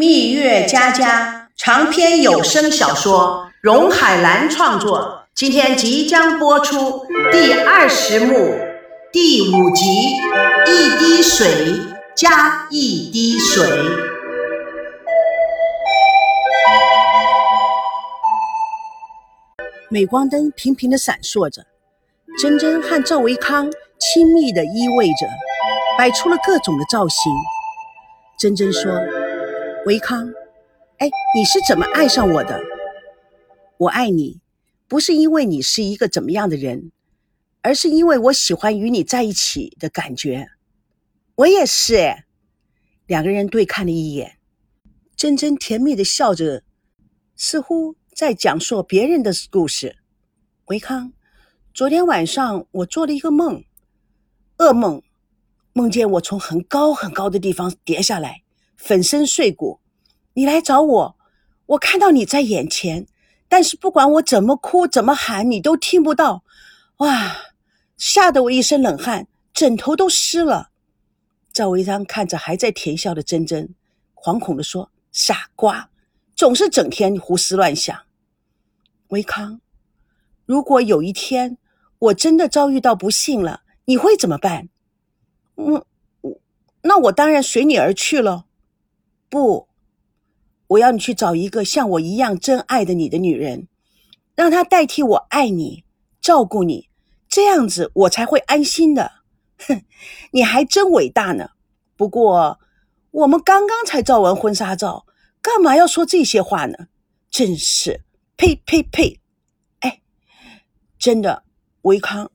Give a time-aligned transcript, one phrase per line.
[0.00, 8.32] 蜜月佳佳长篇有声小说，荣海兰创作，今天即将播出第二十幕
[9.12, 9.84] 第五集
[10.66, 11.46] 《一滴水
[12.16, 13.62] 加一滴水》。
[19.90, 21.66] 镁光灯频频的闪烁着，
[22.40, 25.28] 珍珍和赵维康亲密的依偎着，
[25.98, 27.30] 摆出了各种的造型。
[28.38, 28.90] 珍珍说。
[29.86, 30.30] 维康，
[30.98, 32.60] 哎，你是怎么爱上我的？
[33.78, 34.40] 我爱你，
[34.86, 36.92] 不是因为你是一个怎么样的人，
[37.62, 40.48] 而是因为我喜欢与你在一起的感觉。
[41.36, 41.96] 我也是。
[41.96, 42.26] 哎，
[43.06, 44.36] 两个人对看了一眼，
[45.16, 46.62] 珍珍甜蜜的笑着，
[47.34, 49.96] 似乎在讲述别人的故事。
[50.66, 51.14] 维康，
[51.72, 53.64] 昨天晚上我做了一个梦，
[54.58, 55.02] 噩梦，
[55.72, 58.42] 梦见我从很高很高的地方跌下来。
[58.80, 59.78] 粉身碎骨，
[60.32, 61.16] 你来找我，
[61.66, 63.06] 我看到你在眼前，
[63.46, 66.42] 但是不管我怎么哭怎么喊，你都听不到。
[66.96, 67.36] 哇，
[67.98, 70.70] 吓得我一身冷汗，枕头都湿了。
[71.52, 73.74] 赵维章看着还在甜笑的珍珍，
[74.14, 75.90] 惶恐地说：“傻瓜，
[76.34, 77.96] 总是整天胡思乱想。”
[79.08, 79.60] 维康，
[80.46, 81.58] 如果有一天
[81.98, 84.68] 我真的遭遇到不幸了，你会怎么办？
[85.56, 85.84] 嗯，
[86.82, 88.46] 那我当然随你而去了。
[89.30, 89.68] 不，
[90.66, 93.68] 我要你去找一个像我一样真爱的你的女人，
[94.34, 95.84] 让她代替我爱你、
[96.20, 96.90] 照顾你，
[97.28, 99.12] 这样子我才会安心的。
[99.58, 99.82] 哼，
[100.32, 101.50] 你还真伟大呢。
[101.96, 102.58] 不过
[103.12, 105.06] 我们刚刚才照完婚纱照，
[105.40, 106.88] 干嘛要说这些话呢？
[107.30, 108.02] 真是，
[108.36, 109.20] 呸呸呸！
[109.78, 110.02] 哎，
[110.98, 111.44] 真的，
[111.82, 112.32] 维康，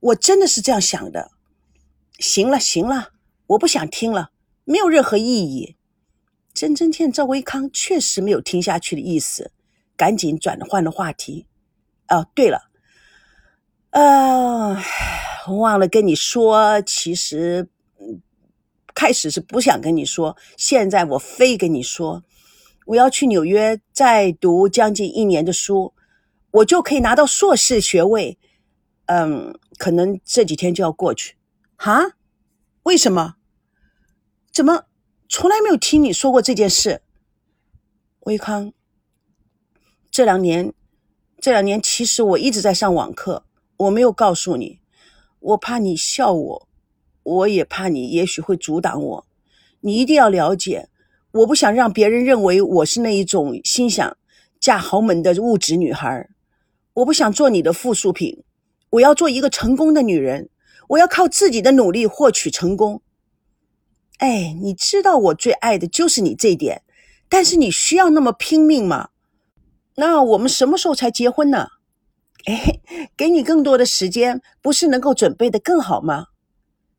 [0.00, 1.30] 我真的是这样想的。
[2.18, 3.12] 行了行了，
[3.46, 4.30] 我不想听了，
[4.64, 5.76] 没有任何意义。
[6.54, 9.50] 真真见赵维康确实没有听下去的意思，
[9.96, 11.46] 赶紧转换了话题。
[12.08, 12.70] 哦，对了，
[13.90, 14.76] 呃，
[15.48, 17.68] 忘了跟你说，其实
[18.94, 22.22] 开始是不想跟你说，现在我非跟你说，
[22.86, 25.92] 我要去纽约再读将近一年的书，
[26.52, 28.38] 我就可以拿到硕士学位。
[29.06, 31.36] 嗯，可能这几天就要过去。
[31.76, 32.12] 哈？
[32.84, 33.34] 为什么？
[34.52, 34.84] 怎么？
[35.28, 37.00] 从来没有听你说过这件事，
[38.20, 38.72] 维康。
[40.10, 40.72] 这两年，
[41.40, 43.44] 这两年其实我一直在上网课，
[43.78, 44.80] 我没有告诉你，
[45.40, 46.68] 我怕你笑我，
[47.22, 49.26] 我也怕你也许会阻挡我。
[49.80, 50.88] 你一定要了解，
[51.32, 54.16] 我不想让别人认为我是那一种心想
[54.60, 56.28] 嫁豪门的物质女孩，
[56.92, 58.44] 我不想做你的附属品，
[58.90, 60.48] 我要做一个成功的女人，
[60.88, 63.02] 我要靠自己的努力获取成功。
[64.18, 66.82] 哎，你知道我最爱的就是你这点，
[67.28, 69.10] 但是你需要那么拼命吗？
[69.96, 71.68] 那我们什么时候才结婚呢？
[72.46, 72.80] 哎，
[73.16, 76.26] 给你更多的时间，不是能够准备的更好吗？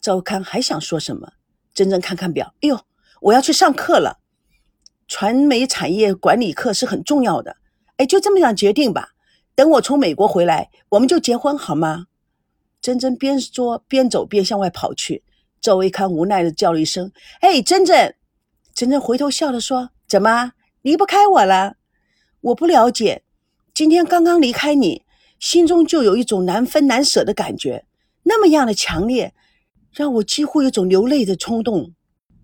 [0.00, 1.32] 赵康还想说什么？
[1.74, 2.80] 真真看看表，哎呦，
[3.20, 4.18] 我要去上课了，
[5.06, 7.56] 传媒产业管理课是很重要的。
[7.96, 9.10] 哎，就这么样决定吧。
[9.54, 12.06] 等我从美国回来，我们就结婚好吗？
[12.80, 15.22] 真真边说边走边向外跑去。
[15.62, 18.16] 赵维康无奈的叫了一声：“哎，珍珍！”
[18.74, 21.76] 珍珍回头笑着说：“怎么离不开我了？
[22.40, 23.22] 我不了解。
[23.72, 25.02] 今天刚刚离开你，
[25.38, 27.86] 心中就有一种难分难舍的感觉，
[28.24, 29.32] 那么样的强烈，
[29.92, 31.92] 让我几乎有种流泪的冲动。”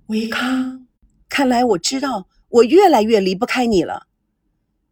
[0.06, 0.86] 维康，
[1.28, 4.06] 看来我知道我越来越离不开你了。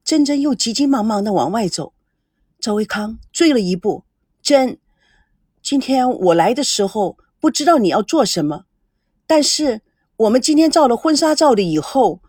[0.04, 1.92] 珍珍又急急忙忙的往外走，
[2.58, 4.02] 赵维康追了一步
[4.42, 4.78] ：“珍，
[5.62, 8.64] 今天我来的时候。”不知道你要做什么，
[9.26, 9.82] 但是
[10.16, 12.20] 我们今天照了婚纱照的以后，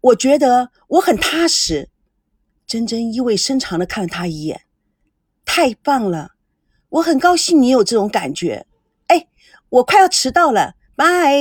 [0.00, 1.88] 我觉得我很踏实。
[2.66, 4.62] 珍珍意味深长的看了他一眼，
[5.44, 6.32] 太棒了，
[6.88, 8.64] 我很高兴你有这种感觉。
[9.08, 9.26] 哎，
[9.70, 11.34] 我快要迟到了，拜。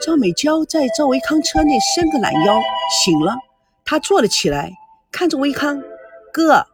[0.00, 2.60] 赵美娇在赵维康车内伸个懒腰，
[3.04, 3.36] 醒了，
[3.84, 4.72] 她坐了起来，
[5.12, 5.80] 看着维康
[6.32, 6.66] 哥，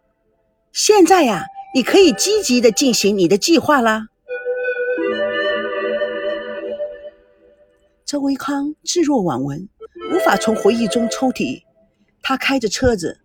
[0.72, 1.44] 现在呀。
[1.74, 4.06] 你可以积极的进行你的计划啦。
[8.06, 9.68] 周维康置若罔闻，
[10.12, 11.64] 无法从回忆中抽离。
[12.22, 13.18] 他开着车子，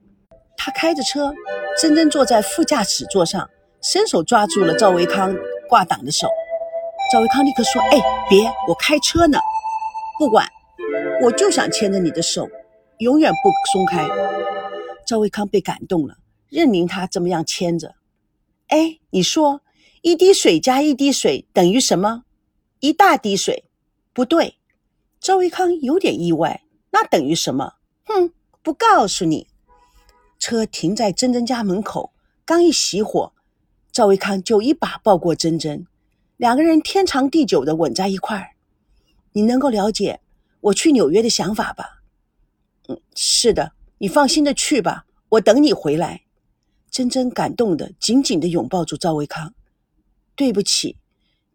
[0.58, 1.32] 他开着车，
[1.80, 3.48] 珍珍坐在副驾驶座上，
[3.84, 5.36] 伸手抓住了赵维康
[5.70, 6.28] 挂挡的手。
[7.14, 9.38] 赵维康立刻说：“哎，别，我开车呢，
[10.18, 10.48] 不管，
[11.22, 12.50] 我就想牵着你的手，
[12.98, 14.08] 永远不松开。”
[15.06, 16.16] 赵维康被感动了，
[16.50, 17.94] 任凭他这么样牵着。
[18.70, 19.62] 哎，你说
[20.02, 22.24] 一滴水加一滴水等于什么？
[22.80, 23.66] 一大滴水？
[24.14, 24.58] 不对，
[25.20, 27.74] 赵维康有点意外，那等于什么？
[28.06, 28.32] 哼，
[28.62, 29.48] 不告诉你。
[30.38, 32.14] 车停在珍珍家门口，
[32.46, 33.34] 刚一熄火，
[33.92, 35.88] 赵维康就一把抱过珍珍，
[36.38, 38.52] 两个人天长地久的吻在一块儿。
[39.34, 40.22] 你能够了解
[40.62, 42.04] 我去纽约的想法吧？
[42.88, 46.22] 嗯，是的，你放心的去吧，我等你回来。
[46.92, 49.54] 珍珍感动的紧紧的拥抱住赵维康。
[50.36, 50.98] 对不起，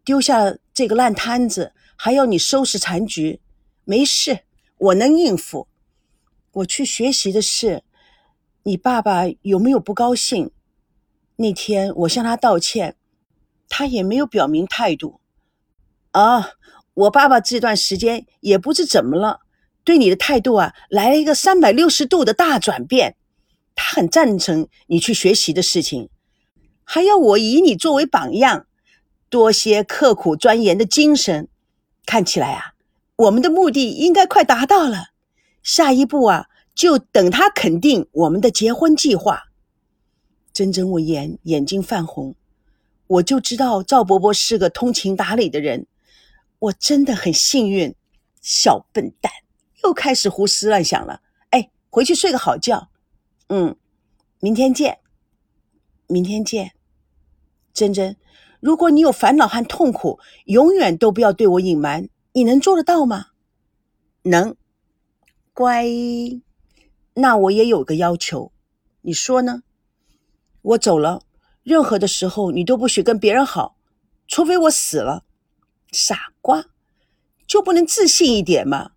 [0.03, 3.41] 丢下这个烂摊子，还要你收拾残局。
[3.83, 4.41] 没事，
[4.77, 5.67] 我能应付。
[6.51, 7.83] 我去学习的事，
[8.63, 10.51] 你爸爸有没有不高兴？
[11.37, 12.95] 那天我向他道歉，
[13.67, 15.19] 他也没有表明态度。
[16.11, 16.51] 啊，
[16.93, 19.41] 我爸爸这段时间也不知怎么了，
[19.83, 23.17] 对你的态度啊，来了一个三百六十度的大转变。
[23.75, 26.09] 他很赞成你去学习的事情，
[26.83, 28.65] 还要我以你作为榜样，
[29.29, 31.47] 多些刻苦钻研的精神。
[32.05, 32.73] 看起来啊，
[33.17, 35.09] 我们的目的应该快达到了。
[35.61, 39.43] 下一步啊，就等他肯定我们的结婚计划。
[40.53, 42.35] 珍珍闻言，眼睛泛红。
[43.07, 45.87] 我就知道赵伯伯是个通情达理的人，
[46.59, 47.93] 我真的很幸运。
[48.41, 49.31] 小笨蛋，
[49.83, 51.21] 又开始胡思乱想了。
[51.49, 52.89] 哎，回去睡个好觉。
[53.47, 53.75] 嗯，
[54.39, 54.99] 明天见。
[56.07, 56.73] 明天见，
[57.73, 58.15] 珍珍。
[58.59, 62.09] 如果你有烦恼和痛苦，永远都不要对我隐瞒。
[62.33, 63.27] 你能做得到吗？
[64.23, 64.55] 能。
[65.53, 65.85] 乖，
[67.13, 68.51] 那我也有个要求，
[69.01, 69.63] 你说呢？
[70.61, 71.21] 我走了，
[71.63, 73.77] 任何的时候你都不许跟别人好，
[74.27, 75.23] 除非我死了。
[75.91, 76.65] 傻瓜，
[77.47, 78.91] 就不能自信一点吗？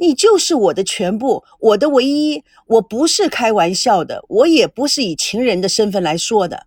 [0.00, 2.42] 你就是我的全部，我的唯一。
[2.66, 6.66] 我不是开玩笑的，我也不是以情人的身份来说的。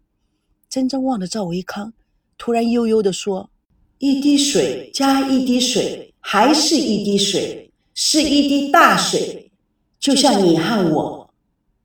[0.69, 1.93] 真正望着赵维康，
[2.37, 3.49] 突然悠悠地说
[3.97, 9.51] ：“一滴水加一滴水，还是一滴水。”是一滴大水，
[9.99, 11.33] 就像你和我，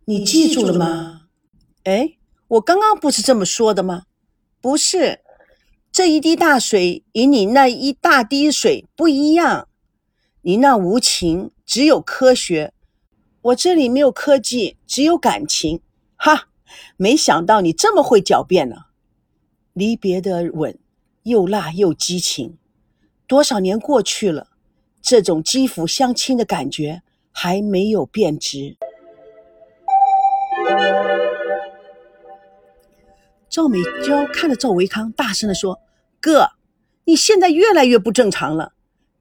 [0.07, 1.23] 你记住了吗？
[1.85, 2.13] 哎，
[2.49, 4.05] 我刚刚不是这么说的吗？
[4.63, 5.21] 不是，
[5.93, 9.68] 这一滴大水与你那一大滴水不一样。
[10.43, 12.71] 你那无情，只有科学；
[13.43, 15.81] 我这里没有科技，只有感情。
[16.17, 16.49] 哈，
[16.97, 18.87] 没想到你这么会狡辩呢。
[19.73, 20.79] 离别的吻，
[21.25, 22.57] 又辣又激情。
[23.27, 24.49] 多少年过去了。
[25.01, 28.77] 这种肌肤相亲的感觉还没有变质。
[33.49, 35.81] 赵美娇看着赵维康，大声的说
[36.21, 36.51] ：“哥，
[37.05, 38.73] 你现在越来越不正常了，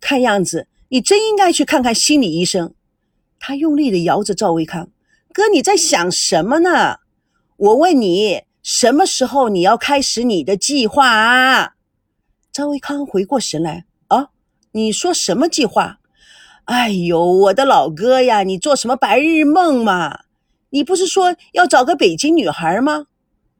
[0.01, 2.73] 看样子你真应该去看看心理医生。”
[3.39, 4.89] 他用力的摇着赵维康
[5.31, 6.97] ：“哥，你在想什么呢？
[7.57, 11.73] 我问你，什么时候你要开始你的计划啊？”
[12.51, 13.85] 赵维康回过神来。
[14.07, 14.29] 啊
[14.71, 15.99] 你说什么计划？
[16.65, 20.21] 哎呦，我的老哥呀，你做什么白日梦嘛？
[20.71, 23.05] 你不是说要找个北京女孩吗？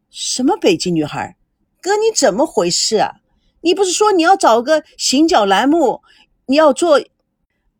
[0.10, 1.38] 什么北京女孩？
[1.82, 3.16] 哥，你怎么回事啊？
[3.62, 6.02] 你不是说你要找个行脚栏目？
[6.48, 7.00] 你要做？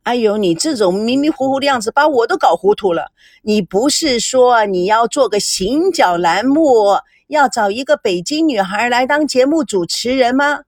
[0.08, 3.12] 哎呦，你这种迷迷糊糊的样子，把我都搞糊涂了。
[3.42, 10.62] 你不是说你要做个行脚栏目，要找一个北京女孩来当节目主持人吗？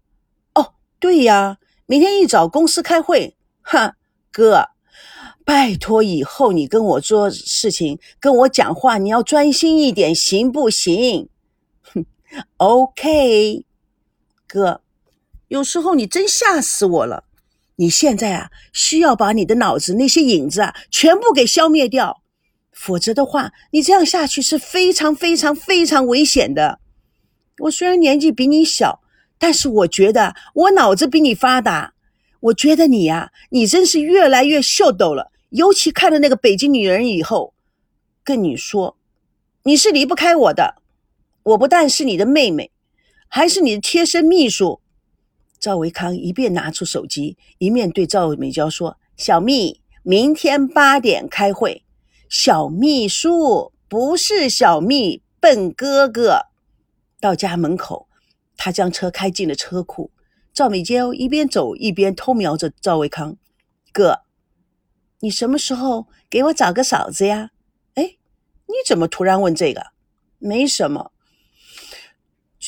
[0.56, 1.58] 哦，对呀。
[1.86, 3.96] 明天一早公司开会，哈，
[4.30, 4.66] 哥，
[5.46, 11.30] 拜托以后你跟我做事情、跟我讲话，你要专心一点，行不行？
[11.82, 12.06] 哼
[12.58, 13.64] ，OK，
[14.46, 14.82] 哥，
[15.48, 17.24] 有时候你真吓死我了。
[17.80, 22.22] 你现在啊，需要把你的脑子那些影子啊，全部给消灭掉，
[22.74, 26.80] 否则的话，你这样下去是非常非常非常危险的。
[27.60, 29.02] 我虽然年纪比你小。
[29.42, 31.94] 但是我觉得我脑子比你发达，
[32.42, 35.32] 我觉得你呀，你真是越来越秀逗了。
[35.52, 37.54] 尤其看了那个北京女人以后，
[38.22, 38.98] 跟你说，
[39.64, 40.82] 你是离不开我的。
[41.44, 42.70] 我不但是你的妹妹，
[43.30, 44.82] 还是你的贴身秘书。
[45.60, 51.84] 赵维康一边拿出手机，一面对赵美娇说：“小蜜，明天八点开会。
[52.30, 56.46] 小秘书不是小蜜，笨哥哥。”
[57.20, 58.08] 到家门口。
[58.62, 60.12] 他将车开进了车库，
[60.54, 63.38] 赵美娇一边走一边偷瞄着赵维康
[63.94, 64.24] ：“哥，
[65.22, 67.52] 你什么时候给我找个嫂子呀
[67.96, 68.18] ？”“哎，
[68.68, 69.82] 你怎么突然问这个
[70.40, 71.14] ？”“没什么，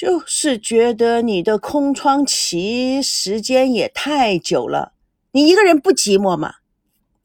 [0.02, 4.94] 就是觉得你的空窗期时间也太久了，
[5.34, 6.56] 你一个人不寂寞吗？”“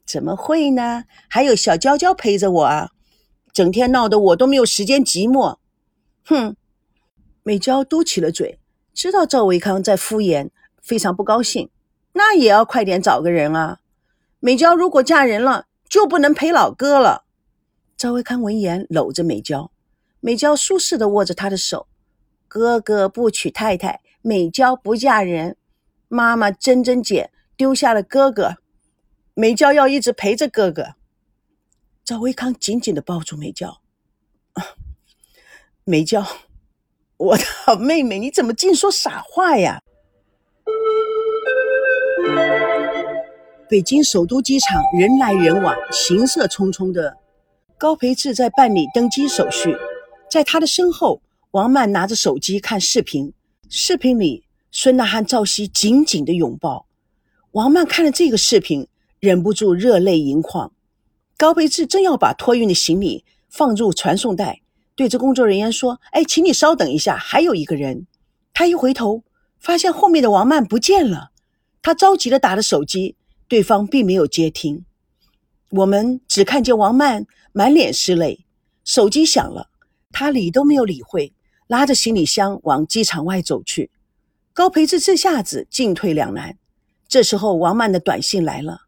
[0.05, 1.05] 怎么会呢？
[1.27, 2.91] 还有小娇娇陪着我啊，
[3.51, 5.57] 整天闹得我都没有时间寂寞。
[6.27, 6.55] ”“哼。”
[7.43, 8.61] 美娇嘟起了嘴，
[8.93, 10.51] 知道赵维康在敷衍，
[10.83, 11.71] 非常不高兴。
[12.13, 13.79] 那也要快点找个人啊！
[14.39, 17.25] 美娇如果嫁人了，就不能陪老哥了。
[17.97, 19.71] 赵维康闻言，搂着美娇，
[20.21, 21.87] 美娇舒适的握着他的手。
[22.49, 25.57] 哥哥不娶太太，美娇不嫁人。
[26.09, 28.57] 妈妈珍珍姐丢下了哥哥，
[29.35, 30.95] 美娇要一直陪着哥哥。
[32.05, 33.81] 赵维康紧紧的抱住美娇，
[35.83, 36.25] 美娇，
[37.17, 39.83] 我的好妹妹，你怎么净说傻话呀？
[43.69, 47.19] 北京首都机场人来人往，行色匆匆的。
[47.77, 49.77] 高培志在办理登机手续，
[50.31, 51.21] 在他的身后，
[51.53, 53.33] 王曼拿着手机看视频。
[53.69, 56.87] 视频里，孙娜和赵熙紧紧的拥抱。
[57.53, 58.89] 王曼看了这个视频，
[59.21, 60.73] 忍不住热泪盈眶。
[61.37, 64.63] 高培志正要把托运的行李放入传送带，
[64.95, 68.07] 对着工作人员说：“哎，请你稍等一下，还有一个人。”
[68.53, 69.25] 他一回头，
[69.59, 71.31] 发现后面的王曼不见了。
[71.83, 73.17] 他着急的打着手机。
[73.49, 74.85] 对方并没有接听，
[75.71, 78.45] 我们只看见王曼满脸是泪，
[78.85, 79.71] 手机响了，
[80.11, 81.33] 他理都没有理会，
[81.67, 83.91] 拉着行李箱往机场外走去。
[84.53, 86.57] 高培志这下子进退两难。
[87.09, 88.83] 这时候，王曼的短信来了，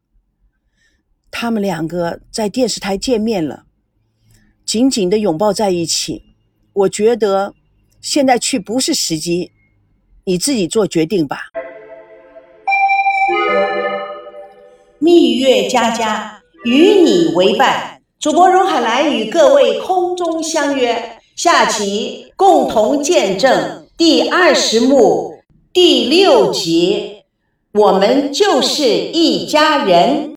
[1.31, 3.65] 他们两个在电视台见面了，
[4.65, 6.35] 紧紧的拥抱在一起。
[6.73, 7.55] 我觉得
[8.01, 9.53] 现在去不是时机，
[10.25, 11.43] 你自己做决定吧。
[14.99, 25.41] 蜜月佳佳与你为伴，主播荣海兰与各位空中相约，下期共同见证第二十幕
[25.73, 27.25] 第六集，
[27.73, 30.27] 我们就是一家人。